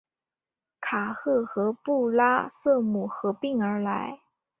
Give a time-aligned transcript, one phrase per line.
[0.79, 4.19] 卡赫和布拉瑟姆合并而来。